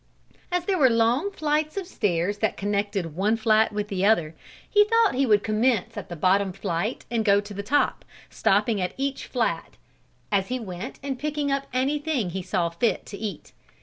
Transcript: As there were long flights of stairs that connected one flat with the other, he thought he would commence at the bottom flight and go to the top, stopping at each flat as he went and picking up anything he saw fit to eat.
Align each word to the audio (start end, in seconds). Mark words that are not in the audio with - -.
As 0.51 0.65
there 0.65 0.79
were 0.79 0.89
long 0.89 1.29
flights 1.31 1.77
of 1.77 1.85
stairs 1.85 2.39
that 2.39 2.57
connected 2.57 3.15
one 3.15 3.37
flat 3.37 3.71
with 3.71 3.87
the 3.87 4.03
other, 4.03 4.33
he 4.67 4.83
thought 4.83 5.13
he 5.13 5.27
would 5.27 5.43
commence 5.43 5.95
at 5.95 6.09
the 6.09 6.15
bottom 6.15 6.53
flight 6.53 7.05
and 7.11 7.23
go 7.23 7.39
to 7.39 7.53
the 7.53 7.61
top, 7.61 8.03
stopping 8.27 8.81
at 8.81 8.95
each 8.97 9.27
flat 9.27 9.77
as 10.31 10.47
he 10.47 10.59
went 10.59 10.99
and 11.03 11.19
picking 11.19 11.51
up 11.51 11.67
anything 11.71 12.31
he 12.31 12.41
saw 12.41 12.69
fit 12.71 13.05
to 13.05 13.17
eat. 13.19 13.51